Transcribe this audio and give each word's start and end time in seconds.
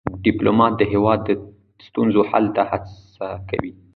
ډيپلومات 0.25 0.73
د 0.77 0.81
هیواد 0.93 1.19
د 1.27 1.29
ستونزو 1.87 2.21
حل 2.29 2.45
ته 2.55 2.61
هڅه 2.71 3.27
کوي. 3.49 3.71